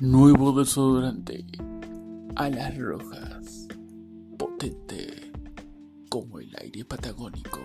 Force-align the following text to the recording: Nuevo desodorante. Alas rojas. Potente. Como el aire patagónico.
Nuevo 0.00 0.52
desodorante. 0.52 1.44
Alas 2.34 2.78
rojas. 2.78 3.68
Potente. 4.38 5.30
Como 6.08 6.40
el 6.40 6.50
aire 6.58 6.86
patagónico. 6.86 7.60